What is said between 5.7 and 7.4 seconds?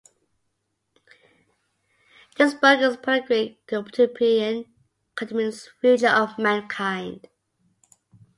future of mankind.